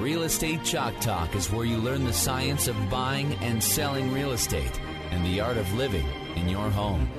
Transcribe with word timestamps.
Real 0.00 0.22
Estate 0.22 0.62
Chalk 0.62 0.98
Talk 1.00 1.34
is 1.34 1.50
where 1.50 1.64
you 1.64 1.76
learn 1.76 2.04
the 2.04 2.12
science 2.12 2.68
of 2.68 2.76
buying 2.88 3.34
and 3.42 3.62
selling 3.62 4.12
real 4.12 4.30
estate 4.30 4.80
and 5.10 5.26
the 5.26 5.40
art 5.40 5.56
of 5.56 5.74
living 5.74 6.06
in 6.36 6.48
your 6.48 6.70
home. 6.70 7.10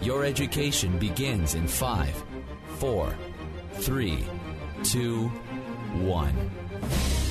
Your 0.00 0.24
education 0.24 0.96
begins 1.00 1.56
in 1.56 1.66
five, 1.66 2.14
four, 2.78 3.12
three, 3.72 4.24
two, 4.84 5.26
one. 6.02 6.36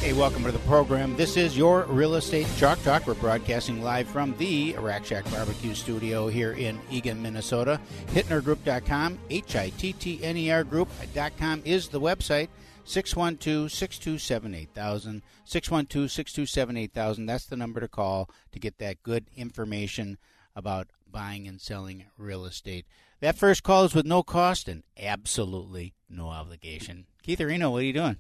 Hey, 0.02 0.12
welcome 0.12 0.44
to 0.44 0.52
the 0.52 0.59
program. 0.59 1.16
This 1.16 1.38
is 1.38 1.58
your 1.58 1.84
Real 1.84 2.16
Estate 2.16 2.47
Chalk 2.58 2.84
Talk. 2.84 3.08
We're 3.08 3.14
broadcasting 3.14 3.81
live 3.81 4.09
from 4.09 4.36
the 4.38 4.75
Rack 4.80 5.06
Shack 5.06 5.23
Barbecue 5.31 5.75
Studio 5.75 6.28
here 6.28 6.52
in 6.52 6.78
Eagan, 6.92 7.22
Minnesota. 7.22 7.80
HittnerGroup.com, 8.08 9.18
H 9.30 9.56
I 9.56 9.70
T 9.70 9.94
T 9.94 10.22
N 10.22 10.36
E 10.36 10.52
R 10.52 10.66
Group.com 10.66 11.62
is 11.64 11.88
the 11.88 12.02
website. 12.02 12.50
612 12.86 13.72
627 13.72 14.53
8000. 14.56 15.22
612 15.45 16.12
627 16.12 16.78
8000. 16.78 17.25
That's 17.25 17.45
the 17.45 17.58
number 17.58 17.80
to 17.80 17.88
call 17.88 18.30
to 18.52 18.59
get 18.59 18.78
that 18.80 19.03
good 19.03 19.28
information 19.36 20.17
about 20.56 20.88
buying 21.09 21.48
and 21.48 21.62
selling 21.62 22.06
real 22.17 22.45
estate. 22.45 22.86
That 23.22 23.38
first 23.38 23.64
call 23.64 23.86
is 23.86 23.95
with 23.95 24.06
no 24.06 24.23
cost 24.23 24.67
and 24.67 24.84
absolutely 25.00 25.94
no 26.09 26.28
obligation. 26.30 27.06
Keith 27.22 27.40
Areno, 27.40 27.72
what 27.72 27.81
are 27.81 27.86
you 27.86 27.94
doing? 27.94 28.17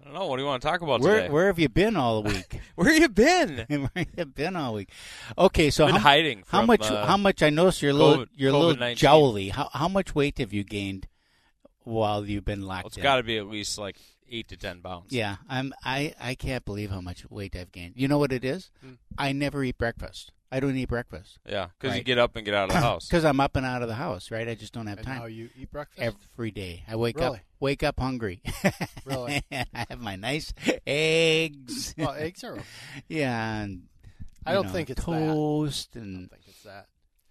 I 0.00 0.04
don't 0.04 0.14
know. 0.14 0.26
What 0.26 0.36
do 0.36 0.42
you 0.42 0.48
want 0.48 0.60
to 0.60 0.68
talk 0.68 0.82
about 0.82 1.00
Where, 1.00 1.22
today? 1.22 1.32
where 1.32 1.46
have 1.46 1.58
you 1.58 1.70
been 1.70 1.96
all 1.96 2.22
week? 2.22 2.60
Where 2.74 2.92
have 2.92 3.00
you 3.00 3.08
been? 3.08 3.64
where 3.68 4.06
you 4.16 4.24
been 4.26 4.56
all 4.56 4.74
week? 4.74 4.90
Okay, 5.38 5.70
so 5.70 5.86
Been 5.86 5.94
how, 5.94 6.00
hiding 6.02 6.44
how 6.48 6.66
much? 6.66 6.82
uh, 6.82 7.06
how 7.06 7.16
much? 7.16 7.42
I 7.42 7.48
noticed 7.48 7.80
you're 7.80 7.92
a 7.92 7.94
little, 7.94 8.26
you're 8.34 8.52
a 8.52 8.58
little 8.58 8.94
jowly. 8.94 9.48
How 9.48 9.70
how 9.72 9.88
much 9.88 10.14
weight 10.14 10.36
have 10.38 10.52
you 10.52 10.64
gained 10.64 11.06
while 11.84 12.24
you've 12.26 12.44
been 12.44 12.62
locked 12.62 12.84
Well, 12.84 12.88
it's 12.88 12.96
in? 12.96 13.02
got 13.02 13.16
to 13.16 13.22
be 13.22 13.38
at 13.38 13.46
least 13.46 13.78
like 13.78 13.96
eight 14.28 14.48
to 14.48 14.56
ten 14.56 14.80
pounds. 14.80 15.06
Yeah, 15.12 15.36
I'm. 15.48 15.72
I 15.84 16.14
I 16.20 16.34
can't 16.34 16.64
believe 16.64 16.90
how 16.90 17.00
much 17.00 17.28
weight 17.30 17.54
I've 17.56 17.70
gained. 17.72 17.94
You 17.96 18.08
know 18.08 18.18
what 18.18 18.32
it 18.32 18.44
is? 18.44 18.70
Hmm. 18.82 18.94
I 19.16 19.32
never 19.32 19.62
eat 19.62 19.78
breakfast. 19.78 20.32
I 20.52 20.60
don't 20.60 20.76
eat 20.76 20.88
breakfast 20.88 21.38
yeah, 21.44 21.68
because 21.80 21.96
you 21.96 22.04
get 22.04 22.16
up 22.18 22.36
and 22.36 22.44
get 22.44 22.54
out 22.54 22.68
of 22.68 22.74
the 22.76 22.80
house. 22.90 23.08
because 23.08 23.24
I'm 23.24 23.40
up 23.40 23.56
and 23.56 23.66
out 23.66 23.82
of 23.82 23.88
the 23.88 23.94
house. 23.96 24.30
Right? 24.30 24.46
I 24.48 24.54
just 24.54 24.72
don't 24.72 24.86
have 24.86 24.98
And 24.98 25.06
time. 25.06 25.18
now 25.18 25.24
you 25.26 25.48
eat 25.58 25.70
breakfast? 25.72 26.00
Every 26.36 26.52
day, 26.52 26.84
I 26.88 26.94
wake 26.94 27.20
up 27.20 27.36
wake 27.60 27.82
up 27.82 27.98
hungry. 27.98 28.40
Really? 29.04 29.42
and 29.50 29.66
I 29.74 29.84
have 29.90 30.00
my 30.00 30.16
nice 30.16 30.52
eggs. 30.86 31.94
well, 31.98 32.12
eggs 32.16 32.42
are. 32.44 32.58
yeah, 33.08 33.60
and 33.62 33.82
I 34.46 34.52
don't 34.54 34.66
know, 34.66 34.72
think 34.72 34.90
it's 34.90 35.00
that. 35.04 35.06
toast 35.06 35.90
I 35.94 35.98
and 35.98 36.14
don't 36.20 36.28
think 36.30 36.42
it's 36.48 36.62
that. 36.62 36.86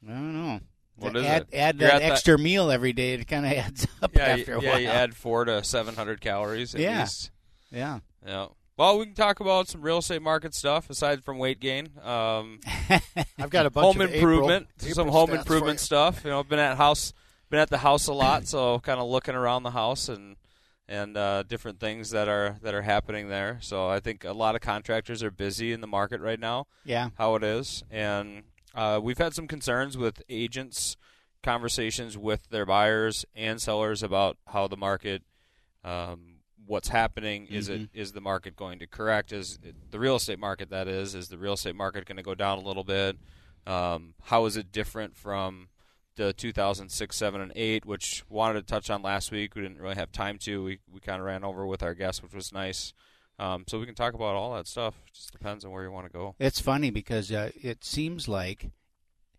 I 0.07 0.11
don't 0.11 0.33
know. 0.33 0.59
What 0.95 1.13
To 1.13 1.25
add, 1.25 1.41
it? 1.51 1.57
Add 1.57 1.79
You're 1.79 1.89
that 1.89 1.95
at 1.95 1.99
that- 2.01 2.11
extra 2.11 2.37
meal 2.37 2.69
every 2.71 2.93
day. 2.93 3.13
It 3.13 3.27
kind 3.27 3.45
of 3.45 3.51
adds 3.65 3.87
up 4.01 4.15
yeah, 4.15 4.21
after 4.23 4.55
a 4.55 4.61
yeah, 4.61 4.69
while. 4.71 4.79
you 4.79 4.87
add 4.87 5.15
four 5.15 5.45
to 5.45 5.63
seven 5.63 5.95
hundred 5.95 6.21
calories 6.21 6.75
at 6.75 6.81
Yeah. 6.81 7.01
least. 7.01 7.31
yeah. 7.71 7.99
Yeah. 8.25 8.47
Well, 8.77 8.97
we 8.97 9.05
can 9.05 9.13
talk 9.13 9.39
about 9.39 9.67
some 9.67 9.81
real 9.81 9.99
estate 9.99 10.21
market 10.21 10.55
stuff 10.55 10.89
aside 10.89 11.23
from 11.23 11.37
weight 11.37 11.59
gain. 11.59 11.89
Um, 12.01 12.59
I've 13.37 13.49
got 13.51 13.65
a 13.67 13.69
bunch 13.69 13.85
of 13.85 13.93
home 13.95 14.01
of 14.01 14.13
improvement, 14.13 14.67
April, 14.79 14.93
some 14.95 15.07
April 15.09 15.11
home 15.27 15.29
improvement 15.35 15.79
for 15.79 15.85
stuff. 15.85 16.21
You 16.23 16.31
know, 16.31 16.39
I've 16.39 16.49
been 16.49 16.57
at 16.59 16.77
house, 16.77 17.13
been 17.51 17.59
at 17.59 17.69
the 17.69 17.77
house 17.79 18.07
a 18.07 18.13
lot, 18.13 18.47
so 18.47 18.79
kind 18.79 18.99
of 18.99 19.07
looking 19.07 19.35
around 19.35 19.63
the 19.63 19.71
house 19.71 20.09
and 20.09 20.37
and 20.87 21.15
uh, 21.15 21.43
different 21.43 21.79
things 21.79 22.09
that 22.11 22.27
are 22.27 22.57
that 22.63 22.73
are 22.73 22.81
happening 22.81 23.29
there. 23.29 23.59
So 23.61 23.87
I 23.87 23.99
think 23.99 24.23
a 24.25 24.33
lot 24.33 24.55
of 24.55 24.61
contractors 24.61 25.21
are 25.21 25.31
busy 25.31 25.71
in 25.71 25.79
the 25.81 25.87
market 25.87 26.19
right 26.21 26.39
now. 26.39 26.65
Yeah. 26.83 27.09
how 27.17 27.35
it 27.35 27.43
is, 27.43 27.83
and 27.91 28.43
uh, 28.73 28.99
we've 29.01 29.17
had 29.17 29.33
some 29.33 29.47
concerns 29.47 29.97
with 29.97 30.21
agents, 30.29 30.97
conversations 31.41 32.17
with 32.17 32.49
their 32.49 32.65
buyers 32.65 33.25
and 33.35 33.61
sellers 33.61 34.01
about 34.03 34.37
how 34.47 34.67
the 34.67 34.77
market. 34.77 35.23
Um, 35.83 36.29
What's 36.65 36.87
happening? 36.87 37.47
Is 37.47 37.67
it 37.67 37.89
is 37.93 38.13
the 38.13 38.21
market 38.21 38.55
going 38.55 38.79
to 38.79 38.87
correct? 38.87 39.33
Is 39.33 39.59
it, 39.61 39.75
the 39.91 39.99
real 39.99 40.15
estate 40.15 40.39
market 40.39 40.69
that 40.69 40.87
is? 40.87 41.13
Is 41.13 41.27
the 41.27 41.37
real 41.37 41.53
estate 41.53 41.75
market 41.75 42.05
going 42.05 42.15
to 42.15 42.23
go 42.23 42.35
down 42.35 42.57
a 42.57 42.61
little 42.61 42.85
bit? 42.85 43.17
Um, 43.67 44.13
how 44.23 44.45
is 44.45 44.55
it 44.55 44.71
different 44.71 45.17
from 45.17 45.67
the 46.15 46.31
2006, 46.31 47.15
7, 47.15 47.41
and 47.41 47.51
8, 47.53 47.85
which 47.85 48.23
wanted 48.29 48.61
to 48.61 48.65
touch 48.65 48.89
on 48.89 49.01
last 49.01 49.29
week? 49.29 49.55
We 49.55 49.61
didn't 49.61 49.79
really 49.81 49.95
have 49.95 50.13
time 50.13 50.37
to. 50.39 50.63
We 50.63 50.79
we 50.89 51.01
kind 51.01 51.19
of 51.19 51.25
ran 51.25 51.43
over 51.43 51.65
with 51.65 51.83
our 51.83 51.93
guests, 51.93 52.23
which 52.23 52.33
was 52.33 52.53
nice. 52.53 52.93
Um, 53.39 53.63
so 53.67 53.79
we 53.79 53.85
can 53.85 53.95
talk 53.95 54.13
about 54.13 54.35
all 54.35 54.53
that 54.55 54.67
stuff. 54.67 54.95
It 55.07 55.13
just 55.13 55.31
depends 55.31 55.65
on 55.65 55.71
where 55.71 55.83
you 55.83 55.91
want 55.91 56.05
to 56.05 56.13
go. 56.13 56.35
It's 56.39 56.59
funny 56.59 56.91
because 56.91 57.31
uh, 57.31 57.51
it 57.55 57.83
seems 57.83 58.27
like 58.27 58.71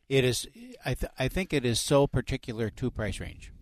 it 0.09 0.25
is. 0.25 0.47
I 0.85 0.95
th- 0.95 1.13
I 1.19 1.29
think 1.29 1.53
it 1.53 1.65
is 1.65 1.81
so 1.81 2.07
particular 2.07 2.71
to 2.71 2.91
price 2.91 3.21
range, 3.21 3.53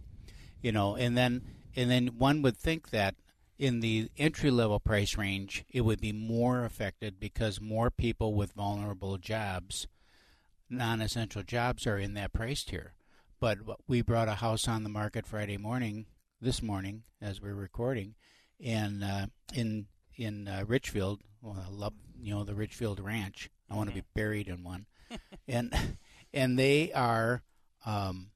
you 0.60 0.72
know, 0.72 0.96
and 0.96 1.16
then 1.16 1.42
and 1.76 1.90
then 1.90 2.18
one 2.18 2.42
would 2.42 2.56
think 2.56 2.90
that 2.90 3.14
in 3.58 3.80
the 3.80 4.10
entry 4.16 4.50
level 4.50 4.80
price 4.80 5.16
range 5.16 5.64
it 5.70 5.82
would 5.82 6.00
be 6.00 6.12
more 6.12 6.64
affected 6.64 7.20
because 7.20 7.60
more 7.60 7.90
people 7.90 8.34
with 8.34 8.52
vulnerable 8.54 9.18
jobs, 9.18 9.86
non-essential 10.68 11.42
jobs, 11.42 11.86
are 11.86 11.98
in 11.98 12.14
that 12.14 12.32
price 12.32 12.64
tier. 12.64 12.94
But 13.38 13.58
we 13.86 14.02
brought 14.02 14.28
a 14.28 14.36
house 14.36 14.66
on 14.66 14.82
the 14.82 14.88
market 14.88 15.26
Friday 15.26 15.58
morning, 15.58 16.06
this 16.40 16.62
morning 16.62 17.02
as 17.20 17.40
we're 17.40 17.54
recording, 17.54 18.14
and 18.64 19.04
uh, 19.04 19.26
in 19.52 19.86
in 20.16 20.48
uh, 20.48 20.64
Richfield. 20.66 21.20
Well, 21.40 21.56
I 21.58 21.70
love 21.70 21.94
you 22.20 22.34
know 22.34 22.44
the 22.44 22.54
Richfield 22.54 23.00
Ranch. 23.00 23.50
I 23.70 23.74
want 23.74 23.88
to 23.88 23.94
be 23.94 24.04
buried 24.14 24.48
in 24.48 24.62
one, 24.64 24.86
and 25.48 25.74
and 26.32 26.58
they 26.58 26.92
are 26.92 27.42
um, 27.84 28.30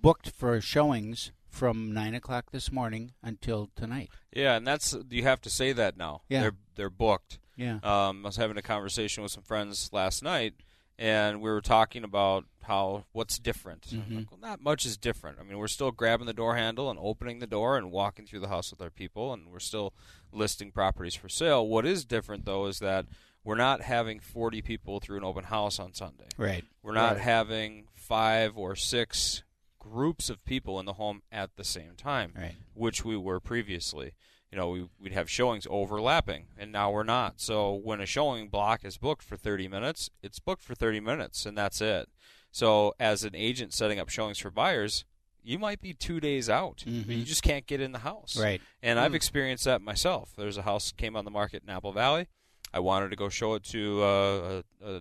booked 0.00 0.30
for 0.30 0.60
showings 0.60 1.32
from 1.48 1.92
nine 1.92 2.14
o'clock 2.14 2.50
this 2.50 2.70
morning 2.70 3.12
until 3.22 3.70
tonight. 3.74 4.10
Yeah, 4.32 4.56
and 4.56 4.66
that's 4.66 4.94
you 5.10 5.22
have 5.22 5.40
to 5.42 5.50
say 5.50 5.72
that 5.72 5.96
now. 5.96 6.22
Yeah. 6.28 6.42
they're 6.42 6.56
they're 6.74 6.90
booked. 6.90 7.38
Yeah. 7.56 7.78
Um, 7.82 8.24
I 8.24 8.28
was 8.28 8.36
having 8.36 8.58
a 8.58 8.62
conversation 8.62 9.22
with 9.22 9.32
some 9.32 9.42
friends 9.42 9.88
last 9.92 10.22
night, 10.22 10.54
and 10.98 11.40
we 11.40 11.50
were 11.50 11.60
talking 11.60 12.04
about 12.04 12.44
how 12.62 13.04
what's 13.12 13.38
different. 13.38 13.86
I'm 13.92 14.02
Mhm. 14.02 14.16
like, 14.16 14.30
well, 14.30 14.40
not 14.40 14.60
much 14.60 14.84
is 14.86 14.96
different. 14.96 15.38
I 15.38 15.42
mean, 15.44 15.58
we're 15.58 15.68
still 15.68 15.92
grabbing 15.92 16.26
the 16.26 16.32
door 16.32 16.56
handle 16.56 16.90
and 16.90 16.98
opening 17.00 17.38
the 17.38 17.46
door 17.46 17.76
and 17.76 17.90
walking 17.92 18.26
through 18.26 18.40
the 18.40 18.48
house 18.48 18.70
with 18.70 18.80
our 18.80 18.90
people, 18.90 19.32
and 19.32 19.50
we're 19.52 19.60
still 19.60 19.94
listing 20.32 20.72
properties 20.72 21.14
for 21.14 21.28
sale. 21.28 21.66
What 21.66 21.86
is 21.86 22.04
different 22.04 22.44
though 22.44 22.66
is 22.66 22.78
that 22.80 23.06
we're 23.44 23.54
not 23.54 23.82
having 23.82 24.18
40 24.18 24.60
people 24.62 24.98
through 24.98 25.18
an 25.18 25.24
open 25.24 25.44
house 25.44 25.78
on 25.78 25.92
Sunday. 25.94 26.26
Right. 26.36 26.64
We're 26.82 26.92
not 26.94 27.14
Right. 27.14 27.22
having 27.22 27.86
five 27.94 28.56
or 28.58 28.74
six 28.74 29.44
groups 29.78 30.28
of 30.28 30.44
people 30.44 30.80
in 30.80 30.86
the 30.86 30.94
home 30.94 31.22
at 31.30 31.54
the 31.54 31.62
same 31.62 31.94
time, 31.94 32.32
Right. 32.36 32.56
which 32.74 33.04
we 33.04 33.16
were 33.16 33.38
previously. 33.38 34.14
You 34.52 34.58
know, 34.58 34.68
we, 34.70 34.88
we'd 35.00 35.12
have 35.12 35.28
showings 35.28 35.66
overlapping, 35.68 36.46
and 36.56 36.70
now 36.70 36.90
we're 36.90 37.02
not. 37.02 37.40
So 37.40 37.72
when 37.74 38.00
a 38.00 38.06
showing 38.06 38.48
block 38.48 38.84
is 38.84 38.96
booked 38.96 39.22
for 39.24 39.36
30 39.36 39.66
minutes, 39.68 40.08
it's 40.22 40.38
booked 40.38 40.62
for 40.62 40.74
30 40.74 41.00
minutes, 41.00 41.44
and 41.46 41.58
that's 41.58 41.80
it. 41.80 42.08
So 42.52 42.94
as 43.00 43.24
an 43.24 43.34
agent 43.34 43.74
setting 43.74 43.98
up 43.98 44.08
showings 44.08 44.38
for 44.38 44.50
buyers, 44.50 45.04
you 45.42 45.58
might 45.58 45.80
be 45.80 45.92
two 45.92 46.20
days 46.20 46.48
out. 46.48 46.84
Mhm. 46.86 47.08
You 47.18 47.24
just 47.24 47.42
can't 47.42 47.66
get 47.66 47.80
in 47.80 47.92
the 47.92 47.98
house. 48.00 48.36
Right. 48.38 48.60
And 48.82 48.98
I've 48.98 49.14
experienced 49.14 49.64
that 49.64 49.80
myself. 49.82 50.32
There's 50.36 50.56
a 50.56 50.62
house 50.62 50.92
came 50.92 51.16
on 51.16 51.24
the 51.24 51.30
market 51.30 51.62
in 51.62 51.68
Apple 51.70 51.92
Valley. 51.92 52.26
I 52.72 52.80
wanted 52.80 53.10
to 53.10 53.16
go 53.16 53.28
show 53.28 53.54
it 53.54 53.62
to 53.64 54.02
uh, 54.02 54.62
a, 54.82 54.86
a, 54.94 55.00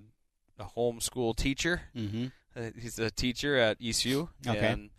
a 0.60 0.66
homeschool 0.76 1.36
teacher. 1.36 1.84
Mm-hmm. 1.96 2.26
Uh, 2.56 2.70
he's 2.80 2.98
a 3.00 3.10
teacher 3.12 3.58
at 3.58 3.78
ECU, 3.82 4.30
Okay. 4.48 4.60
and 4.60 4.90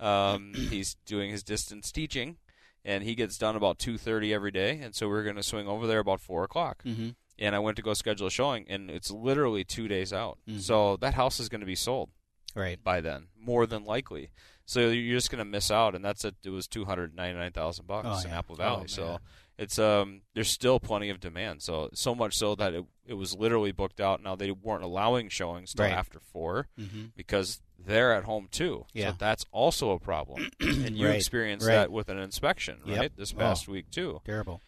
um, 0.00 0.52
he's 0.54 0.96
doing 1.06 1.30
his 1.30 1.42
distance 1.42 1.92
teaching, 1.92 2.38
and 2.84 3.02
he 3.04 3.14
gets 3.14 3.38
done 3.38 3.56
about 3.56 3.78
two 3.78 3.96
thirty 3.98 4.32
every 4.34 4.50
day. 4.50 4.78
And 4.82 4.94
so 4.94 5.08
we're 5.08 5.24
going 5.24 5.36
to 5.36 5.42
swing 5.42 5.66
over 5.68 5.86
there 5.86 6.00
about 6.00 6.20
four 6.20 6.44
o'clock. 6.44 6.82
Mm-hmm. 6.84 7.10
and 7.36 7.54
I 7.56 7.58
went 7.58 7.76
to 7.78 7.82
go 7.82 7.94
schedule 7.94 8.28
a 8.28 8.30
showing, 8.30 8.64
and 8.68 8.88
it's 8.90 9.10
literally 9.10 9.64
two 9.64 9.88
days 9.88 10.12
out. 10.12 10.38
Mhm. 10.48 10.60
So 10.60 10.96
that 10.98 11.14
house 11.14 11.40
is 11.40 11.48
going 11.48 11.62
to 11.62 11.66
be 11.66 11.74
sold 11.74 12.10
Right. 12.54 12.78
by 12.82 13.00
then, 13.00 13.26
more 13.36 13.66
than 13.66 13.84
likely. 13.84 14.30
So 14.66 14.88
you're 14.90 15.16
just 15.16 15.30
going 15.32 15.40
to 15.40 15.44
miss 15.44 15.68
out, 15.70 15.96
and 15.96 16.04
that's 16.04 16.24
it. 16.24 16.36
It 16.44 16.50
was 16.50 16.68
two 16.68 16.84
hundred 16.84 17.14
ninety 17.14 17.36
nine 17.38 17.50
thousand 17.50 17.86
bucks 17.88 18.06
Oh, 18.08 18.20
in 18.24 18.28
yeah. 18.30 18.38
Apple 18.38 18.54
Oh, 18.54 18.62
Valley. 18.62 18.78
man. 18.82 18.88
so 18.88 19.18
it's 19.58 19.78
um, 19.78 20.22
there's 20.34 20.50
still 20.50 20.80
plenty 20.80 21.10
of 21.10 21.20
demand. 21.20 21.62
So 21.62 21.90
so 21.94 22.14
much 22.14 22.34
so 22.36 22.54
that 22.56 22.74
it 22.74 22.84
it 23.06 23.14
was 23.14 23.34
literally 23.34 23.72
booked 23.72 24.00
out. 24.00 24.22
Now 24.22 24.34
they 24.36 24.50
weren't 24.50 24.82
allowing 24.82 25.28
showings 25.28 25.72
till 25.74 25.84
Right. 25.84 25.92
after 25.92 26.18
four 26.20 26.68
Mm-hmm. 26.78 27.06
because 27.16 27.60
they're 27.78 28.12
at 28.14 28.24
home 28.24 28.48
too. 28.50 28.86
Yeah. 28.92 29.10
So 29.10 29.16
that's 29.18 29.44
also 29.52 29.90
a 29.90 29.98
problem, 29.98 30.50
and 30.60 30.96
you 30.96 31.06
Right, 31.06 31.16
experienced 31.16 31.66
right. 31.66 31.74
that 31.74 31.92
with 31.92 32.08
an 32.08 32.18
inspection, 32.18 32.78
Yep. 32.86 32.98
right? 32.98 33.16
This 33.16 33.32
Oh. 33.34 33.38
past 33.38 33.68
week 33.68 33.90
too. 33.90 34.20
Terrible. 34.24 34.60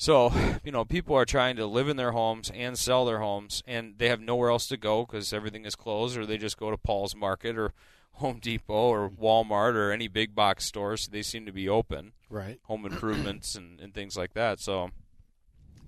So, 0.00 0.32
you 0.62 0.70
know, 0.70 0.84
people 0.84 1.16
are 1.16 1.24
trying 1.24 1.56
to 1.56 1.66
live 1.66 1.88
in 1.88 1.96
their 1.96 2.12
homes 2.12 2.52
and 2.54 2.78
sell 2.78 3.04
their 3.04 3.18
homes, 3.18 3.64
and 3.66 3.94
they 3.98 4.08
have 4.08 4.20
nowhere 4.20 4.50
else 4.50 4.68
to 4.68 4.76
go 4.76 5.04
because 5.04 5.32
everything 5.32 5.64
is 5.64 5.74
closed, 5.74 6.16
or 6.16 6.24
they 6.24 6.38
just 6.38 6.56
go 6.56 6.70
to 6.70 6.76
Paul's 6.76 7.16
Market 7.16 7.58
or 7.58 7.72
Home 8.18 8.38
Depot 8.38 8.74
or 8.90 9.08
Walmart 9.10 9.74
or 9.74 9.90
any 9.90 10.06
big 10.06 10.34
box 10.36 10.66
stores. 10.66 11.08
They 11.08 11.22
seem 11.22 11.46
to 11.46 11.52
be 11.52 11.68
open, 11.68 12.12
Right. 12.30 12.58
home 12.64 12.84
improvements 12.84 13.54
and, 13.54 13.80
and 13.80 13.94
things 13.94 14.16
like 14.16 14.34
that. 14.34 14.60
So, 14.60 14.90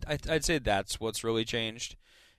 I'd, 0.07 0.29
I'd 0.29 0.45
say 0.45 0.59
that's 0.59 0.99
what's 0.99 1.23
really 1.23 1.45
changed 1.45 1.97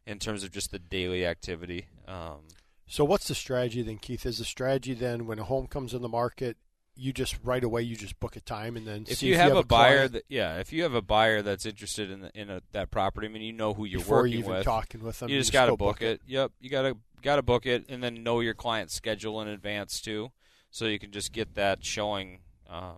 in 0.08 0.20
terms 0.20 0.44
of 0.44 0.52
just 0.52 0.72
the 0.72 0.80
daily 0.80 1.26
activity. 1.26 1.88
Um, 2.08 2.48
So 2.88 3.06
what's 3.06 3.28
the 3.28 3.36
strategy 3.36 3.82
then, 3.82 3.98
Keith? 3.98 4.26
Is 4.26 4.40
the 4.40 4.46
strategy 4.46 4.94
then 4.94 5.28
when 5.28 5.40
a 5.40 5.44
home 5.44 5.68
comes 5.68 5.94
in 5.94 6.02
the 6.02 6.10
market, 6.10 6.58
you 6.96 7.14
just 7.14 7.38
right 7.44 7.64
away 7.64 7.82
you 7.82 7.96
just 7.96 8.20
book 8.20 8.36
a 8.36 8.42
time 8.42 8.76
and 8.76 8.86
then 8.86 9.06
if 9.08 9.20
see 9.20 9.28
you 9.28 9.34
if 9.34 9.40
have, 9.40 9.50
you 9.50 9.56
have 9.56 9.64
a 9.64 9.68
buyer 9.68 9.96
client 9.96 10.14
that 10.14 10.24
yeah, 10.28 10.58
if 10.58 10.74
you 10.74 10.84
have 10.84 10.94
a 10.94 11.02
buyer 11.02 11.42
that's 11.42 11.66
interested 11.66 12.12
in 12.12 12.22
the, 12.22 12.32
in 12.34 12.50
a, 12.50 12.62
that 12.74 12.92
property, 12.92 13.28
I 13.28 13.30
mean, 13.30 13.44
you 13.44 13.54
know 13.54 13.74
who 13.74 13.86
you're 13.86 14.00
before 14.02 14.18
working 14.20 14.34
you 14.34 14.40
even 14.40 14.52
with. 14.52 14.66
talking 14.66 15.02
with 15.04 15.20
them, 15.20 15.30
you 15.30 15.40
just 15.40 15.54
got 15.54 15.66
to 15.66 15.72
go 15.72 15.78
book 15.78 16.02
it. 16.02 16.22
Yep, 16.28 16.52
you 16.60 16.70
got 16.70 16.82
to 16.82 16.98
got 17.22 17.38
to 17.38 17.42
book 17.42 17.66
it, 17.66 17.86
and 17.88 18.04
then 18.04 18.24
know 18.24 18.40
your 18.40 18.54
client's 18.54 18.94
schedule 18.94 19.42
in 19.42 19.48
advance 19.48 20.02
too, 20.02 20.32
so 20.70 20.86
you 20.86 21.00
can 21.00 21.12
just 21.12 21.32
get 21.32 21.56
that 21.56 21.86
showing 21.86 22.40
um, 22.70 22.98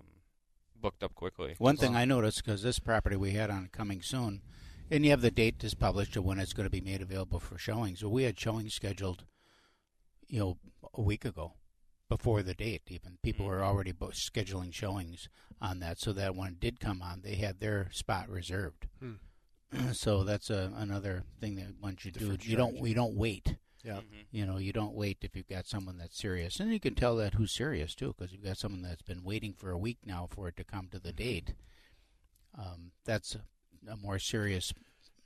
booked 0.84 1.02
up 1.02 1.16
quickly. 1.16 1.56
One 1.58 1.78
thing 1.78 1.96
I 1.96 2.04
noticed 2.04 2.44
because 2.44 2.62
this 2.62 2.78
property 2.78 3.16
we 3.16 3.32
had 3.32 3.50
on 3.50 3.70
coming 3.72 4.02
soon, 4.02 4.42
and 4.92 5.06
you 5.06 5.12
have 5.12 5.22
the 5.22 5.32
date 5.32 5.56
that's 5.60 5.74
published 5.74 6.18
of 6.18 6.26
when 6.26 6.40
it's 6.40 6.52
going 6.52 6.66
to 6.66 6.70
be 6.70 6.82
made 6.82 7.02
available 7.02 7.40
for 7.40 7.58
showings. 7.58 8.04
Well, 8.04 8.12
we 8.12 8.24
had 8.24 8.38
showings 8.38 8.74
scheduled, 8.74 9.24
you 10.28 10.40
know, 10.40 10.58
a 10.94 11.02
week 11.02 11.24
ago, 11.24 11.54
before 12.10 12.44
the 12.44 12.54
date. 12.54 12.82
Even 12.90 13.18
people 13.24 13.46
mm-hmm. 13.46 13.56
were 13.56 13.64
already 13.64 13.94
bo- 13.94 14.10
scheduling 14.10 14.74
showings 14.74 15.30
on 15.62 15.80
that, 15.80 16.00
so 16.00 16.12
that 16.12 16.36
when 16.36 16.50
it 16.50 16.60
did 16.60 16.82
come 16.82 17.02
on, 17.02 17.22
they 17.24 17.36
had 17.36 17.62
their 17.62 17.88
spot 17.94 18.30
reserved. 18.30 18.88
Hmm. 19.00 19.92
so 19.94 20.26
that's 20.26 20.50
a, 20.50 20.74
another 20.76 21.24
thing 21.40 21.56
that 21.56 21.76
one 21.80 21.96
should 21.96 22.14
do. 22.14 22.20
Different 22.20 22.46
You 22.46 22.58
don't 22.58 22.80
we 22.82 22.94
don't 22.94 23.16
wait. 23.16 23.56
Yeah. 23.84 23.98
Mhm. 24.00 24.26
You 24.32 24.46
know, 24.46 24.58
you 24.58 24.72
don't 24.72 24.96
wait 24.96 25.18
if 25.22 25.36
you've 25.36 25.48
got 25.48 25.68
someone 25.68 25.98
that's 25.98 26.18
serious, 26.18 26.60
and 26.60 26.72
you 26.72 26.80
can 26.80 26.96
tell 26.96 27.18
that 27.18 27.34
who's 27.34 27.52
serious 27.52 27.94
too, 27.96 28.14
because 28.18 28.32
you've 28.32 28.44
got 28.44 28.58
someone 28.58 28.82
that's 28.82 29.02
been 29.02 29.24
waiting 29.24 29.54
for 29.54 29.72
a 29.72 29.78
week 29.78 29.98
now 30.06 30.26
for 30.28 30.48
it 30.48 30.56
to 30.58 30.64
come 30.64 30.88
to 30.90 31.00
the 31.00 31.12
date. 31.12 31.54
Um, 32.58 32.92
that's 33.04 33.36
a, 33.36 33.44
a 33.92 33.98
more 33.98 34.20
serious. 34.20 34.74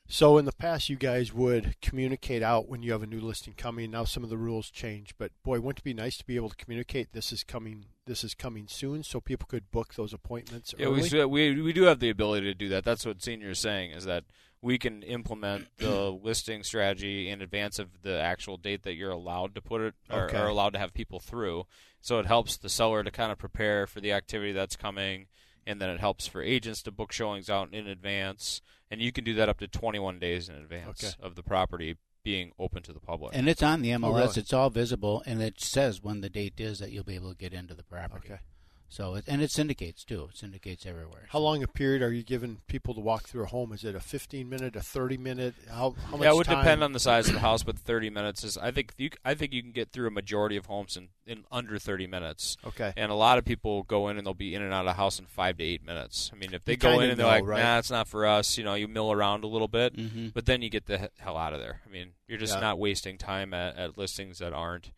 So 0.09 0.38
in 0.38 0.45
the 0.45 0.54
past, 0.54 0.89
you 0.89 0.95
guys 0.95 1.33
would 1.33 1.75
communicate 1.81 2.42
out 2.42 2.69
when 2.69 2.81
you 2.81 2.94
have 2.94 3.04
a 3.04 3.07
new 3.07 3.19
listing 3.19 3.54
coming. 3.57 3.92
Now 3.92 4.06
some 4.06 4.24
of 4.24 4.30
the 4.30 4.38
rules 4.38 4.69
change, 4.69 5.13
but 5.18 5.31
boy, 5.44 5.59
wouldn't 5.59 5.80
it 5.80 5.83
be 5.83 5.94
nice 5.94 6.18
to 6.18 6.25
be 6.25 6.38
able 6.38 6.50
to 6.50 6.56
communicate 6.56 7.12
this 7.12 7.33
is 7.33 7.44
coming, 7.44 7.86
this 8.06 8.24
is 8.24 8.33
coming 8.33 8.68
soon, 8.69 9.04
so 9.04 9.19
people 9.19 9.48
could 9.50 9.69
book 9.69 9.95
those 9.95 10.13
appointments 10.13 10.74
Yeah, 10.77 10.88
early. 10.88 11.09
we, 11.12 11.25
we 11.25 11.62
we 11.62 11.74
do 11.74 11.83
have 11.83 12.00
the 12.00 12.09
ability 12.09 12.45
to 12.48 12.54
do 12.54 12.69
that. 12.69 12.86
That's 12.86 13.06
what 13.06 13.21
senior 13.21 13.50
is 13.50 13.59
saying 13.59 13.92
is 13.92 14.06
that 14.06 14.24
we 14.62 14.77
can 14.77 15.04
implement 15.04 15.68
the 15.77 16.10
listing 16.24 16.63
strategy 16.63 17.30
in 17.30 17.42
advance 17.42 17.77
of 17.77 18.01
the 18.01 18.19
actual 18.19 18.56
date 18.57 18.83
that 18.83 18.95
you're 18.95 19.12
allowed 19.12 19.53
to 19.56 19.62
put 19.62 19.81
it 19.81 19.94
or, 20.10 20.24
Okay. 20.25 20.38
or 20.39 20.48
allowed 20.48 20.71
to 20.74 20.80
have 20.80 20.94
people 20.94 21.19
through. 21.19 21.65
So 22.01 22.18
it 22.19 22.25
helps 22.27 22.56
the 22.57 22.69
seller 22.69 23.03
to 23.03 23.12
kind 23.12 23.31
of 23.31 23.38
prepare 23.38 23.86
for 23.86 24.00
the 24.00 24.13
activity 24.13 24.53
that's 24.53 24.75
coming, 24.77 25.27
and 25.68 25.80
then 25.81 25.90
it 25.90 26.00
helps 26.00 26.25
for 26.25 26.42
agents 26.42 26.81
to 26.84 26.92
book 26.92 27.12
showings 27.12 27.50
out 27.50 27.74
in 27.74 27.86
advance. 27.88 28.62
And 28.90 29.02
you 29.02 29.12
can 29.12 29.24
do 29.24 29.34
that 29.36 29.50
up 29.50 29.60
to 29.60 29.68
21 29.68 30.18
days 30.18 30.48
in 30.50 30.56
advance 30.56 31.04
Okay. 31.04 31.14
of 31.22 31.36
the 31.36 31.44
property 31.44 31.98
being 32.24 32.52
open 32.58 32.81
to 32.84 32.94
the 32.94 33.00
public. 33.00 33.36
And 33.36 33.48
it's 33.50 33.62
on 33.62 33.81
the 33.81 33.90
MLS. 33.92 34.18
really? 34.18 34.34
It's 34.42 34.54
all 34.54 34.69
visible, 34.69 35.22
and 35.25 35.42
it 35.42 35.60
says 35.60 36.02
when 36.02 36.22
the 36.22 36.30
date 36.30 36.60
is 36.60 36.80
that 36.80 36.92
you'll 36.92 37.04
be 37.04 37.16
able 37.16 37.31
to 37.31 37.38
get 37.38 37.54
into 37.54 37.74
the 37.74 37.84
property. 37.84 38.30
Okay. 38.31 38.40
So 38.89 39.16
it, 39.16 39.25
and 39.28 39.42
it 39.42 39.51
syndicates 39.51 40.06
too. 40.06 40.30
It 40.31 40.38
syndicates 40.38 40.86
everywhere. 40.86 41.25
How 41.30 41.39
long 41.39 41.62
a 41.62 41.68
period 41.68 42.01
are 42.01 42.12
you 42.13 42.24
giving 42.24 42.62
people 42.68 42.94
to 42.94 43.01
walk 43.01 43.24
through 43.28 43.44
a 43.44 43.48
home? 43.48 43.74
Is 43.74 43.84
it 43.84 43.95
a 43.95 44.00
15 44.00 44.48
minute, 44.48 44.78
a 44.78 44.81
30 44.81 45.18
minute? 45.18 45.56
How, 45.69 45.94
how 46.06 46.12
much 46.18 46.22
yeah, 46.25 46.31
it 46.31 46.36
would 46.36 46.48
time? 46.48 46.60
depend 46.60 46.84
on 46.84 46.94
the 46.94 47.00
size 47.00 47.28
of 47.28 47.34
the 47.34 47.42
house, 47.42 47.63
but 47.63 47.78
30 47.78 48.10
minutes 48.10 48.45
is. 48.45 48.57
I 48.57 48.72
think 48.72 48.94
you. 48.98 49.10
I 49.25 49.34
think 49.34 49.51
you 49.51 49.62
can 49.62 49.74
get 49.74 49.92
through 49.92 50.07
a 50.07 50.12
majority 50.12 50.56
of 50.56 50.68
homes 50.68 50.95
in, 50.95 51.10
in 51.25 51.44
under 51.51 51.78
30 51.78 52.07
minutes. 52.07 52.56
Okay. 52.66 52.94
And 52.95 53.12
a 53.12 53.16
lot 53.16 53.38
of 53.38 53.44
people 53.44 53.84
go 53.84 54.07
in 54.07 54.18
and 54.18 54.25
they'll 54.25 54.34
be 54.34 54.56
in 54.56 54.62
and 54.62 54.74
out 54.74 54.81
of 54.81 54.86
the 54.88 54.94
house 54.94 55.19
in 55.19 55.25
five 55.25 55.57
to 55.57 55.63
eight 55.66 55.86
minutes. 55.86 56.31
I 56.34 56.38
mean, 56.38 56.54
if 56.54 56.63
they 56.63 56.74
You 56.74 56.78
go 56.78 57.00
in 57.01 57.10
and 57.10 57.19
they're 57.19 57.25
know, 57.25 57.31
like, 57.31 57.45
right? 57.45 57.62
"Nah, 57.62 57.80
it's 57.80 57.92
not 57.92 58.07
for 58.07 58.25
us," 58.25 58.57
you 58.57 58.63
know, 58.63 58.75
you 58.75 58.88
mill 58.88 59.12
around 59.12 59.44
a 59.44 59.48
little 59.48 59.68
bit, 59.68 59.98
Mhm. 59.98 60.34
but 60.34 60.45
then 60.45 60.62
you 60.62 60.69
get 60.69 60.86
the 60.86 61.12
hell 61.19 61.36
out 61.36 61.51
of 61.54 61.60
there. 61.60 61.81
I 61.86 61.89
mean, 61.89 62.12
you're 62.28 62.39
just 62.39 62.54
Yeah. 62.56 62.62
not 62.62 62.80
wasting 62.80 63.18
time 63.18 63.54
at, 63.54 63.75
at 63.75 63.98
listings 63.98 64.39
that 64.39 64.54
aren't 64.54 64.92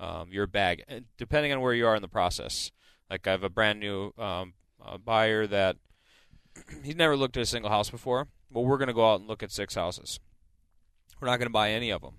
um, 0.00 0.32
your 0.32 0.46
bag. 0.48 0.82
And 0.88 1.04
depending 1.18 1.52
on 1.52 1.60
where 1.60 1.72
you 1.74 1.86
are 1.86 1.94
in 1.94 2.02
the 2.02 2.08
process, 2.08 2.72
like 3.14 3.26
I 3.28 3.30
have 3.30 3.44
a 3.44 3.48
brand 3.48 3.78
new 3.78 4.12
um, 4.18 4.54
uh, 4.84 4.98
buyer 4.98 5.46
that 5.46 5.76
he's 6.82 6.96
never 6.96 7.16
looked 7.16 7.36
at 7.36 7.42
a 7.44 7.46
single 7.46 7.70
house 7.70 7.90
before. 7.90 8.26
Well, 8.50 8.64
we're 8.64 8.76
going 8.78 8.88
to 8.88 8.94
go 8.94 9.08
out 9.12 9.20
and 9.20 9.28
look 9.28 9.42
at 9.44 9.52
six 9.52 9.74
houses. 9.76 10.18
We're 11.20 11.28
not 11.28 11.38
going 11.38 11.46
to 11.48 11.52
buy 11.52 11.70
any 11.70 11.90
of 11.90 12.02
them, 12.02 12.14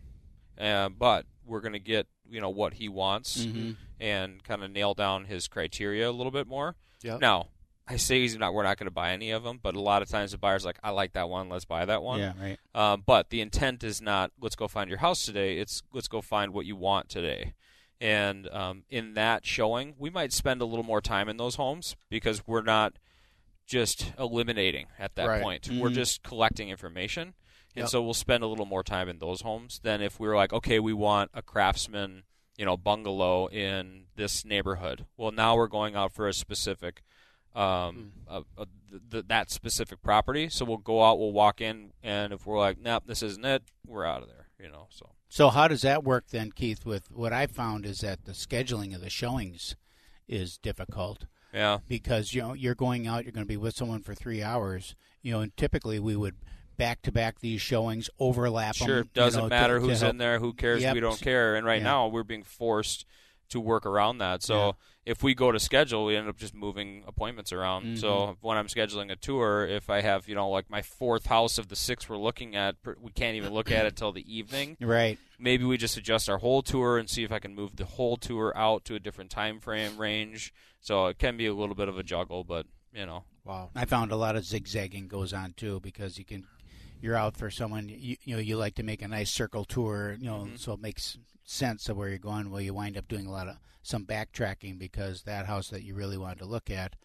uh, 0.60 0.90
but 0.90 1.26
we're 1.46 1.60
going 1.62 1.74
to 1.74 1.80
get 1.80 2.08
you 2.30 2.40
know 2.42 2.50
what 2.50 2.76
he 2.76 2.88
wants 2.90 3.46
Mhm. 3.46 3.76
and 4.00 4.44
kind 4.44 4.64
of 4.64 4.72
nail 4.72 4.94
down 4.94 5.26
his 5.26 5.48
criteria 5.48 6.10
a 6.10 6.12
little 6.12 6.32
bit 6.32 6.48
more. 6.48 6.76
Yeah. 7.04 7.18
Now, 7.18 7.50
I 7.88 7.98
say 7.98 8.22
he's 8.22 8.36
not. 8.38 8.54
We're 8.54 8.64
not 8.64 8.78
going 8.80 8.88
to 8.88 8.92
buy 8.92 9.12
any 9.12 9.30
of 9.32 9.44
them, 9.44 9.60
but 9.62 9.76
a 9.76 9.82
lot 9.82 10.02
of 10.02 10.10
times 10.10 10.32
the 10.32 10.38
buyer's 10.40 10.66
like, 10.66 10.80
"I 10.82 10.90
like 10.90 11.12
that 11.14 11.30
one. 11.30 11.50
Let's 11.50 11.66
buy 11.66 11.86
that 11.86 12.02
one." 12.02 12.20
Yeah, 12.20 12.34
right. 12.42 12.58
Um, 12.74 13.04
but 13.06 13.30
the 13.30 13.42
intent 13.42 13.84
is 13.84 14.02
not 14.02 14.32
let's 14.42 14.56
go 14.56 14.68
find 14.68 14.90
your 14.90 15.00
house 15.00 15.24
today. 15.26 15.60
It's 15.60 15.84
let's 15.94 16.08
go 16.08 16.22
find 16.22 16.52
what 16.54 16.66
you 16.66 16.76
want 16.78 17.10
today. 17.10 17.54
And 18.02 18.48
um, 18.50 18.84
in 18.90 19.14
that 19.14 19.46
showing, 19.46 19.96
we 19.98 20.10
might 20.10 20.34
spend 20.34 20.62
a 20.62 20.66
little 20.66 20.84
more 20.84 21.02
time 21.02 21.30
in 21.30 21.38
those 21.38 21.56
homes 21.56 21.96
because 22.10 22.46
we're 22.46 22.62
not 22.62 22.94
just 23.66 24.12
eliminating 24.20 24.88
at 25.00 25.16
that 25.16 25.28
Right. 25.28 25.42
point. 25.42 25.70
We're 25.72 25.90
Mhm. 25.90 25.94
just 25.96 26.22
collecting 26.24 26.70
information. 26.70 27.34
And 27.76 27.84
Yep. 27.84 27.90
so 27.90 28.02
we'll 28.04 28.14
spend 28.14 28.44
a 28.44 28.48
little 28.48 28.66
more 28.66 28.84
time 28.84 29.10
in 29.10 29.20
those 29.20 29.42
homes 29.42 29.80
than 29.80 30.02
if 30.02 30.20
we 30.20 30.28
were 30.28 30.36
like, 30.36 30.54
okay, 30.54 30.80
we 30.80 30.94
want 30.94 31.32
a 31.34 31.42
craftsman, 31.42 32.24
you 32.58 32.66
know, 32.66 32.78
bungalow 32.78 33.48
in 33.48 34.06
this 34.16 34.46
neighborhood. 34.46 35.06
Well, 35.18 35.32
now 35.32 35.56
we're 35.56 35.68
going 35.68 35.96
out 35.96 36.14
for 36.14 36.28
a 36.28 36.34
specific, 36.34 37.02
um, 37.54 38.12
a, 38.28 38.44
a, 38.58 38.68
th- 38.90 39.02
th- 39.12 39.26
that 39.28 39.50
specific 39.52 40.02
property. 40.02 40.48
So 40.50 40.64
we'll 40.66 40.78
go 40.78 41.04
out, 41.04 41.18
we'll 41.18 41.32
walk 41.34 41.60
in, 41.62 41.92
and 42.04 42.34
if 42.34 42.46
we're 42.46 42.60
like, 42.60 42.78
nope, 42.78 43.04
this 43.08 43.24
isn't 43.24 43.44
it, 43.46 43.64
we're 43.86 44.06
out 44.06 44.22
of 44.22 44.28
there. 44.30 44.50
You 44.60 44.70
know, 44.70 44.88
so 44.90 45.10
So 45.36 45.50
how 45.50 45.68
does 45.68 45.82
that 45.82 46.06
work 46.06 46.28
then, 46.30 46.54
Keith? 46.54 46.86
With 46.86 47.12
what 47.12 47.34
I 47.34 47.46
found 47.46 47.86
is 47.86 48.00
that 48.00 48.24
the 48.24 48.32
scheduling 48.32 48.96
of 48.96 49.02
the 49.02 49.10
showings 49.10 49.76
is 50.30 50.58
difficult 50.58 51.26
yeah, 51.54 51.80
because 51.90 52.34
you 52.34 52.42
know 52.42 52.54
you're 52.54 52.74
going 52.74 53.06
out, 53.06 53.26
you're 53.26 53.34
going 53.34 53.44
to 53.44 53.48
be 53.50 53.58
with 53.58 53.76
someone 53.76 54.00
for 54.00 54.16
three 54.16 54.42
hours. 54.42 54.96
You 55.22 55.34
know, 55.34 55.42
and 55.42 55.58
typically 55.58 56.00
we 56.00 56.16
would 56.16 56.36
back 56.78 57.02
to 57.02 57.12
back 57.12 57.42
these 57.42 57.60
showings, 57.60 58.10
overlap. 58.18 58.76
sure, 58.76 59.00
you 59.00 59.10
doesn't 59.14 59.42
know, 59.44 59.50
matter 59.50 59.78
to 59.78 59.86
who's 59.86 60.00
help- 60.00 60.12
in 60.12 60.20
there, 60.20 60.40
who 60.40 60.54
cares, 60.54 60.82
Yep. 60.82 60.94
we 60.94 61.00
don't 61.02 61.20
care. 61.20 61.58
And 61.58 61.66
right 61.66 61.80
Yeah. 61.82 61.84
now 61.88 62.08
we're 62.08 62.24
being 62.24 62.44
forced 62.44 63.06
to 63.50 63.60
work 63.60 63.86
around 63.86 64.18
that. 64.20 64.42
So 64.44 64.56
Yeah. 64.58 64.72
if 65.06 65.24
we 65.24 65.36
go 65.36 65.52
to 65.52 65.60
schedule, 65.60 66.06
we 66.06 66.16
end 66.16 66.28
up 66.28 66.38
just 66.38 66.54
moving 66.56 67.04
appointments 67.08 67.52
around. 67.54 67.84
Mm-hmm. 67.86 67.96
So 67.98 68.38
when 68.42 68.58
I'm 68.58 68.68
scheduling 68.68 69.12
a 69.12 69.16
tour, 69.16 69.66
if 69.68 69.90
I 69.90 70.02
have, 70.02 70.28
you 70.28 70.36
know, 70.36 70.50
like 70.50 70.70
my 70.70 70.82
fourth 70.82 71.28
house 71.28 71.58
of 71.58 71.68
the 71.68 71.76
six 71.76 72.10
we're 72.10 72.18
looking 72.18 72.56
at, 72.56 72.76
we 73.02 73.12
can't 73.12 73.36
even 73.36 73.54
look 73.54 73.72
at 73.72 73.86
it 73.86 73.96
till 73.96 74.12
the 74.12 74.26
evening. 74.34 74.78
Right. 74.82 75.18
Maybe 75.38 75.64
we 75.66 75.78
just 75.78 75.98
adjust 75.98 76.30
our 76.30 76.38
whole 76.38 76.62
tour 76.62 76.98
and 76.98 77.10
see 77.10 77.24
if 77.24 77.32
I 77.32 77.40
can 77.40 77.54
move 77.54 77.76
the 77.76 77.86
whole 77.86 78.16
tour 78.18 78.54
out 78.56 78.86
to 78.86 78.96
a 78.96 79.00
different 79.00 79.30
time 79.32 79.60
frame 79.60 79.98
range. 79.98 80.54
So 80.80 81.08
it 81.08 81.18
can 81.20 81.36
be 81.38 81.46
a 81.48 81.54
little 81.54 81.76
bit 81.76 81.90
of 81.90 81.98
a 81.98 82.04
juggle, 82.04 82.44
but 82.44 82.66
you 82.94 83.06
know, 83.06 83.24
Wow. 83.44 83.70
I 83.76 83.86
found 83.86 84.12
a 84.12 84.16
lot 84.16 84.36
of 84.36 84.46
zigzagging 84.46 85.08
goes 85.08 85.34
on 85.34 85.54
too 85.58 85.80
because 85.82 86.18
you 86.18 86.26
can 86.26 86.48
you're 87.02 87.16
out 87.18 87.36
for 87.38 87.52
someone 87.52 87.90
you, 87.90 88.16
you 88.24 88.34
know 88.36 88.42
you 88.42 88.56
like 88.58 88.76
to 88.76 88.84
make 88.84 89.02
a 89.04 89.08
nice 89.08 89.30
circle 89.30 89.66
tour 89.66 90.16
you 90.20 90.26
know 90.26 90.46
Mm-hmm. 90.46 90.56
so 90.56 90.72
it 90.74 90.80
makes 90.80 91.18
sense 91.46 91.88
of 91.90 91.96
where 91.98 92.10
you're 92.10 92.18
going 92.18 92.50
well 92.50 92.60
you 92.62 92.74
wind 92.74 92.98
up 92.98 93.08
doing 93.08 93.26
a 93.28 93.32
lot 93.32 93.48
of 93.48 93.56
some 93.84 94.04
backtracking 94.06 94.78
because 94.80 95.24
that 95.24 95.46
house 95.46 95.70
that 95.70 95.84
you 95.84 95.94
really 95.94 96.18
wanted 96.18 96.40
to 96.40 96.46
look 96.46 96.70
at 96.72 96.96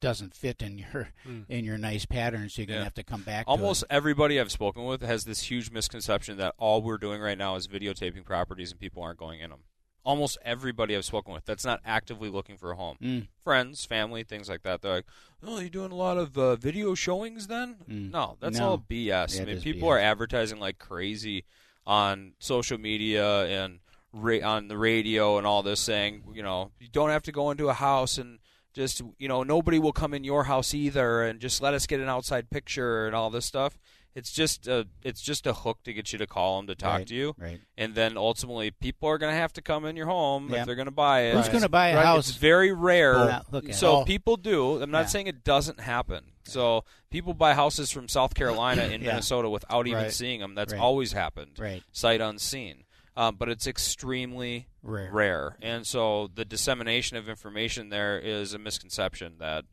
doesn't 0.00 0.32
fit 0.34 0.62
in 0.62 0.78
your 0.78 1.08
in 1.48 1.64
your 1.64 1.76
nice 1.76 2.06
pattern 2.06 2.48
so 2.48 2.62
you're 2.62 2.66
gonna 2.68 2.84
have 2.84 2.94
to 2.94 3.02
come 3.02 3.22
back 3.22 3.44
Almost 3.48 3.82
everybody 3.90 4.38
I've 4.38 4.52
spoken 4.52 4.84
with 4.84 5.02
has 5.02 5.24
this 5.24 5.50
huge 5.50 5.72
misconception 5.72 6.36
that 6.38 6.54
all 6.58 6.80
we're 6.82 6.98
doing 6.98 7.20
right 7.20 7.36
now 7.36 7.56
is 7.56 7.66
videotaping 7.66 8.24
properties 8.24 8.70
and 8.70 8.78
people 8.78 9.02
aren't 9.02 9.18
going 9.18 9.40
in 9.40 9.50
them. 9.50 9.60
almost 10.04 10.38
everybody 10.44 10.94
I've 10.96 11.04
spoken 11.04 11.32
with 11.34 11.44
that's 11.44 11.64
not 11.64 11.80
actively 11.84 12.28
looking 12.30 12.56
for 12.56 12.70
a 12.70 12.76
home. 12.76 12.96
Mm. 13.02 13.26
Friends, 13.42 13.84
family, 13.84 14.22
things 14.22 14.48
like 14.48 14.62
that. 14.62 14.80
They're 14.80 14.94
like, 14.94 15.06
"Oh, 15.42 15.58
you're 15.58 15.68
doing 15.68 15.90
a 15.90 15.96
lot 15.96 16.16
of 16.16 16.38
uh, 16.38 16.54
video 16.54 16.94
showings 16.94 17.48
then?" 17.48 17.76
Mm. 17.90 18.12
No, 18.12 18.36
that's 18.40 18.58
No. 18.60 18.68
all 18.68 18.78
BS. 18.78 19.34
Yeah, 19.36 19.42
I 19.42 19.44
mean, 19.46 19.60
people 19.60 19.88
BS. 19.88 19.92
are 19.92 19.98
advertising 19.98 20.60
like 20.60 20.78
crazy 20.78 21.44
on 21.84 22.34
social 22.38 22.78
media 22.78 23.44
and 23.46 23.80
ra- 24.12 24.40
on 24.44 24.68
the 24.68 24.78
radio 24.78 25.38
and 25.38 25.46
all 25.46 25.62
this, 25.62 25.80
saying, 25.80 26.22
you 26.32 26.42
know, 26.42 26.70
you 26.78 26.88
don't 26.90 27.10
have 27.10 27.22
to 27.24 27.32
go 27.32 27.50
into 27.50 27.68
a 27.68 27.74
house 27.74 28.18
and 28.18 28.38
just, 28.74 29.02
you 29.18 29.28
know, 29.28 29.42
nobody 29.42 29.78
will 29.78 29.92
come 29.92 30.14
in 30.14 30.24
your 30.24 30.44
house 30.44 30.72
either, 30.74 31.22
and 31.22 31.40
just 31.40 31.60
let 31.62 31.74
us 31.74 31.86
get 31.86 32.00
an 32.00 32.08
outside 32.08 32.48
picture 32.50 33.06
and 33.06 33.14
all 33.16 33.30
this 33.30 33.46
stuff. 33.46 33.78
It's 34.14 34.32
just 34.32 34.66
a, 34.66 34.86
it's 35.02 35.20
just 35.20 35.46
a 35.46 35.52
hook 35.52 35.78
to 35.84 35.92
get 35.92 36.12
you 36.12 36.18
to 36.18 36.26
call 36.26 36.56
them 36.56 36.66
to 36.68 36.74
talk 36.74 36.98
Right, 36.98 37.06
to 37.06 37.14
you, 37.14 37.34
right. 37.38 37.60
and 37.76 37.94
then 37.94 38.16
ultimately 38.16 38.70
people 38.72 39.08
are 39.08 39.18
going 39.18 39.32
to 39.32 39.38
have 39.38 39.52
to 39.52 39.62
come 39.62 39.84
in 39.84 39.94
your 39.96 40.06
home 40.06 40.48
Yeah. 40.50 40.60
if 40.60 40.66
they're 40.66 40.74
going 40.74 40.86
to 40.86 40.90
buy 40.90 41.22
it. 41.22 41.34
Who's 41.36 41.48
going 41.48 41.62
to 41.62 41.68
buy 41.68 41.88
a 41.90 41.96
Right, 41.96 42.04
house? 42.04 42.28
It's 42.28 42.36
very 42.38 42.72
rare. 42.72 43.12
Well, 43.14 43.26
now, 43.28 43.42
look 43.52 43.68
at 43.68 43.74
so 43.76 44.04
people 44.04 44.36
do. 44.36 44.82
I'm 44.82 44.90
not 44.90 45.00
Yeah. 45.02 45.06
saying 45.06 45.26
it 45.28 45.44
doesn't 45.44 45.80
happen. 45.80 46.32
So 46.44 46.84
people 47.10 47.32
buy 47.34 47.54
houses 47.54 47.92
from 47.92 48.08
South 48.08 48.34
Carolina 48.34 48.84
in 48.84 49.02
Yeah. 49.02 49.08
Minnesota 49.08 49.48
without 49.50 49.86
even 49.86 50.04
Right. 50.04 50.12
seeing 50.12 50.40
them. 50.40 50.54
That's 50.54 50.72
Right. 50.72 50.80
always 50.82 51.12
happened. 51.12 51.52
Right. 51.58 51.82
Sight 51.92 52.20
unseen. 52.20 52.84
Um, 53.18 53.34
but 53.34 53.48
it's 53.48 53.66
extremely 53.66 54.68
Rare. 55.10 55.56
And 55.60 55.84
so 55.86 56.30
the 56.32 56.44
dissemination 56.44 57.16
of 57.16 57.28
information 57.28 57.88
there 57.88 58.18
is 58.18 58.54
a 58.54 58.58
misconception 58.58 59.34
that 59.40 59.64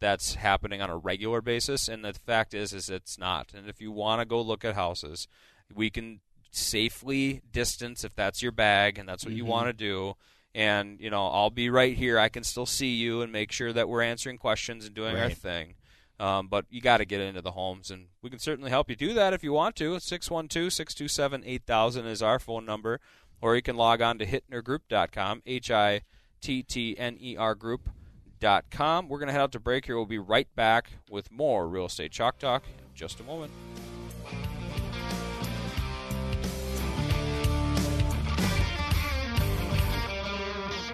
that's 0.00 0.34
happening 0.34 0.82
on 0.82 0.90
a 0.90 0.96
regular 0.96 1.40
basis 1.40 1.86
and 1.86 2.04
the 2.04 2.14
fact 2.14 2.52
is 2.52 2.72
is 2.72 2.90
it's 2.90 3.16
not. 3.16 3.52
And 3.54 3.68
if 3.68 3.80
you 3.80 3.92
want 3.92 4.20
to 4.20 4.24
go 4.26 4.40
look 4.42 4.64
at 4.64 4.74
houses, 4.74 5.28
we 5.72 5.88
can 5.90 6.20
safely 6.50 7.42
distance 7.52 8.02
if 8.02 8.14
that's 8.16 8.42
your 8.42 8.50
bag 8.52 8.98
and 8.98 9.08
that's 9.08 9.24
what 9.24 9.34
you 9.34 9.44
Mhm. 9.44 9.48
want 9.48 9.66
to 9.68 9.72
do 9.72 10.14
and 10.52 10.98
you 11.00 11.10
know 11.10 11.28
I'll 11.28 11.50
be 11.50 11.70
right 11.70 11.96
here. 11.96 12.18
I 12.18 12.28
can 12.28 12.42
still 12.42 12.66
see 12.66 12.94
you 12.96 13.22
and 13.22 13.30
make 13.30 13.52
sure 13.52 13.72
that 13.72 13.88
we're 13.88 14.02
answering 14.02 14.36
questions 14.38 14.84
and 14.84 14.94
doing 14.96 15.14
our 15.16 15.30
thing. 15.30 15.74
Um, 16.20 16.48
but 16.48 16.66
you 16.68 16.82
got 16.82 16.98
to 16.98 17.06
get 17.06 17.22
into 17.22 17.40
the 17.40 17.52
homes, 17.52 17.90
and 17.90 18.08
we 18.20 18.28
can 18.28 18.38
certainly 18.38 18.68
help 18.68 18.90
you 18.90 18.94
do 18.94 19.14
that 19.14 19.32
if 19.32 19.42
you 19.42 19.54
want 19.54 19.74
to. 19.76 19.98
612 19.98 20.70
627 20.70 21.42
8000 21.46 22.06
is 22.06 22.22
our 22.22 22.38
phone 22.38 22.66
number, 22.66 23.00
or 23.40 23.56
you 23.56 23.62
can 23.62 23.74
log 23.74 24.02
on 24.02 24.18
to 24.18 24.26
hittnergroup.com, 24.26 25.42
H 25.46 25.70
I 25.70 26.02
T 26.42 26.62
T 26.62 26.94
N 26.98 27.16
E 27.18 27.38
R 27.38 27.54
group.com. 27.54 29.08
We're 29.08 29.18
going 29.18 29.28
to 29.28 29.32
head 29.32 29.40
out 29.40 29.52
to 29.52 29.60
break 29.60 29.86
here. 29.86 29.96
We'll 29.96 30.04
be 30.04 30.18
right 30.18 30.54
back 30.54 30.90
with 31.08 31.32
more 31.32 31.66
Real 31.66 31.86
Estate 31.86 32.12
Chalk 32.12 32.38
Talk 32.38 32.64
in 32.66 32.94
just 32.94 33.18
a 33.20 33.22
moment. 33.22 33.50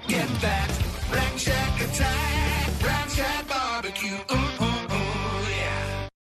Get 0.06 0.28
that 0.40 0.70
Rack 1.12 1.36
Shack 1.36 1.80
attack, 1.80 2.82
Rack 2.84 3.08
Shack 3.08 3.48
barbecue. 3.48 4.18
Ooh. 4.32 4.45